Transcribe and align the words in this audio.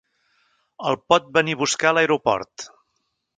El 0.91 0.97
pot 1.13 1.27
venir 1.35 1.55
a 1.59 1.59
buscar 1.61 1.91
a 1.91 1.93
l'aeroport. 1.99 2.67